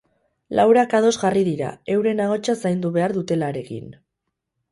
Laurak 0.59 0.93
ados 0.99 1.11
jarri 1.23 1.43
dira, 1.49 1.67
euren 1.95 2.23
ahotsa 2.25 2.57
zaindu 2.63 2.93
behar 2.97 3.15
dutelarekin. 3.21 3.93